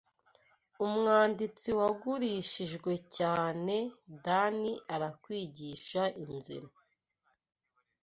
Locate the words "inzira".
6.23-6.71